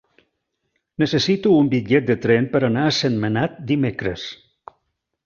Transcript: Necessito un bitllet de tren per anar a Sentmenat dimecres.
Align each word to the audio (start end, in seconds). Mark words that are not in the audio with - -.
Necessito 1.01 1.51
un 1.63 1.69
bitllet 1.73 2.07
de 2.07 2.15
tren 2.23 2.47
per 2.55 2.63
anar 2.71 2.87
a 2.87 2.95
Sentmenat 3.01 3.61
dimecres. 3.73 4.25